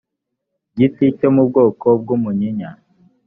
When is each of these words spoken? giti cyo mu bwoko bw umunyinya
giti 0.77 1.05
cyo 1.17 1.29
mu 1.35 1.43
bwoko 1.49 1.87
bw 2.01 2.07
umunyinya 2.17 2.69